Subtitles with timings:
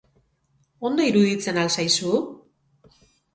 [0.89, 2.15] Ondo iruditzen al zaizu?